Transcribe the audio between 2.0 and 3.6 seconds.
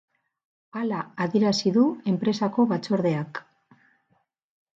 enpresako batzordeak.